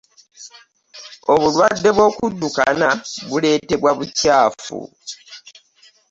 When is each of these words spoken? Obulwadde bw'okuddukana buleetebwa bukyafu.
Obulwadde 1.33 1.89
bw'okuddukana 1.95 2.89
buleetebwa 3.29 3.91
bukyafu. 3.97 4.79